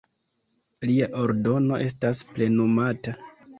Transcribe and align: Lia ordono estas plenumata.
Lia 0.91 1.09
ordono 1.25 1.79
estas 1.89 2.25
plenumata. 2.33 3.17